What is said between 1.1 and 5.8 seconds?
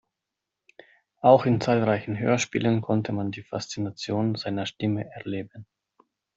Auch in zahlreichen Hörspielen konnte man die Faszination seiner Stimme erleben.